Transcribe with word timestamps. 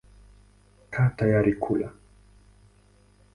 Kaa 0.93 1.09
tayari 1.17 1.53
kula. 1.63 1.87